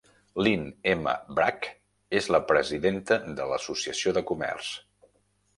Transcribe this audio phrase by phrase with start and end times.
[0.45, 0.63] Lynn
[0.93, 1.11] M.
[1.39, 1.67] Bragg
[2.21, 4.73] és la presidenta de l'associació de comerç.